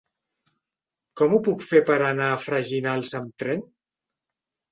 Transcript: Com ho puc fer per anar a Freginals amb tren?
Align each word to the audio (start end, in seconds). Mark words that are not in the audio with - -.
Com 1.19 1.33
ho 1.35 1.39
puc 1.47 1.65
fer 1.73 1.81
per 1.89 1.97
anar 2.07 2.29
a 2.35 2.39
Freginals 2.45 3.13
amb 3.19 3.43
tren? 3.45 3.61